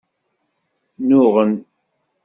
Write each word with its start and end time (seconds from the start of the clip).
Nnuɣen. 1.01 1.51